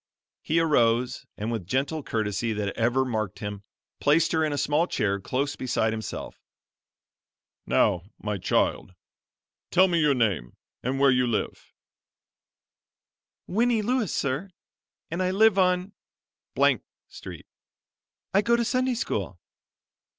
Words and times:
He 0.41 0.59
arose, 0.59 1.27
and 1.37 1.51
with 1.51 1.67
gentle 1.67 2.01
courtesy 2.01 2.53
that 2.53 2.75
ever 2.75 3.05
marked 3.05 3.37
him, 3.37 3.61
placed 3.99 4.31
her 4.31 4.43
in 4.43 4.51
a 4.51 4.57
small 4.57 4.87
chair 4.87 5.19
close 5.19 5.55
beside 5.55 5.93
himself. 5.93 6.41
"Now, 7.67 8.01
my 8.17 8.39
child, 8.39 8.95
tell 9.69 9.87
me 9.87 9.99
your 9.99 10.15
name, 10.15 10.57
and 10.81 10.99
where 10.99 11.11
you 11.11 11.27
live." 11.27 11.71
"Winnie 13.45 13.83
Lewis 13.83 14.11
sir, 14.11 14.49
and 15.11 15.21
I 15.21 15.29
live 15.29 15.59
on 15.59 15.93
Street. 17.07 17.45
I 18.33 18.41
go 18.41 18.55
to 18.55 18.65
Sunday 18.65 18.95
school." 18.95 19.39